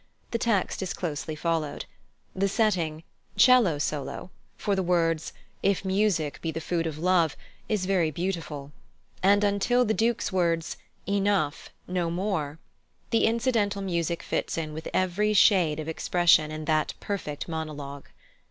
The 0.31 0.39
text 0.39 0.81
is 0.81 0.95
closely 0.95 1.35
followed. 1.35 1.85
The 2.35 2.47
setting 2.47 3.03
('cello 3.37 3.77
solo) 3.77 4.31
for 4.57 4.75
the 4.75 4.81
words 4.81 5.31
"If 5.61 5.85
music 5.85 6.41
be 6.41 6.49
the 6.49 6.59
food 6.59 6.87
of 6.87 6.97
love" 6.97 7.37
is 7.69 7.85
very 7.85 8.09
beautiful; 8.09 8.71
and 9.21 9.43
until 9.43 9.85
the 9.85 9.93
Duke's 9.93 10.31
words, 10.31 10.77
"Enough, 11.05 11.69
no 11.87 12.09
more," 12.09 12.57
the 13.11 13.25
incidental 13.27 13.83
music 13.83 14.23
fits 14.23 14.57
in 14.57 14.73
with 14.73 14.87
every 14.91 15.33
shade 15.33 15.79
of 15.79 15.87
expression 15.87 16.49
in 16.49 16.65
that 16.65 16.95
perfect 16.99 17.47
monologue. 17.47 18.07